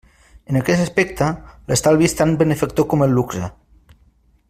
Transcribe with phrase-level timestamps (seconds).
[0.51, 1.27] En aquest aspecte,
[1.71, 3.51] l'estalvi és tan benefactor com el luxe.